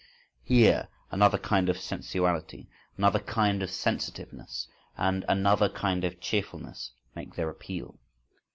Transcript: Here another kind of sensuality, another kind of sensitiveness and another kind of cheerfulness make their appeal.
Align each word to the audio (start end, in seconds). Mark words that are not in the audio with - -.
Here 0.41 0.87
another 1.11 1.37
kind 1.37 1.69
of 1.69 1.77
sensuality, 1.79 2.69
another 2.97 3.19
kind 3.19 3.61
of 3.61 3.69
sensitiveness 3.69 4.67
and 4.97 5.23
another 5.29 5.69
kind 5.69 6.03
of 6.03 6.19
cheerfulness 6.19 6.93
make 7.15 7.35
their 7.35 7.51
appeal. 7.51 7.99